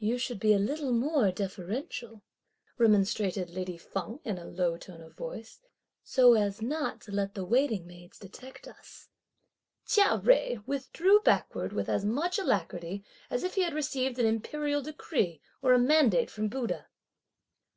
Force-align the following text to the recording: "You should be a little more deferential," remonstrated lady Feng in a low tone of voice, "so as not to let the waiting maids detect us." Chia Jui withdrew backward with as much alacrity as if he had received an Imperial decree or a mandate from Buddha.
"You 0.00 0.18
should 0.18 0.40
be 0.40 0.52
a 0.52 0.58
little 0.58 0.90
more 0.90 1.30
deferential," 1.30 2.22
remonstrated 2.76 3.50
lady 3.50 3.78
Feng 3.78 4.18
in 4.24 4.36
a 4.36 4.44
low 4.44 4.76
tone 4.76 5.00
of 5.00 5.14
voice, 5.14 5.60
"so 6.02 6.34
as 6.34 6.60
not 6.60 7.00
to 7.02 7.12
let 7.12 7.34
the 7.34 7.44
waiting 7.44 7.86
maids 7.86 8.18
detect 8.18 8.66
us." 8.66 9.06
Chia 9.86 10.18
Jui 10.18 10.66
withdrew 10.66 11.20
backward 11.20 11.72
with 11.72 11.88
as 11.88 12.04
much 12.04 12.40
alacrity 12.40 13.04
as 13.30 13.44
if 13.44 13.54
he 13.54 13.60
had 13.62 13.74
received 13.74 14.18
an 14.18 14.26
Imperial 14.26 14.82
decree 14.82 15.40
or 15.62 15.72
a 15.72 15.78
mandate 15.78 16.32
from 16.32 16.48
Buddha. 16.48 16.88